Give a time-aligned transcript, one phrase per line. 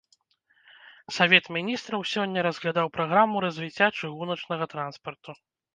[1.17, 5.31] Савет міністраў сёння разглядаў праграму развіцця чыгуначнага транспарту.